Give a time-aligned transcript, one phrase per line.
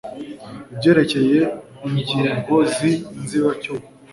[0.73, 1.39] ibyerekeye
[1.85, 2.77] ingingo z
[3.19, 3.85] inzibacyuho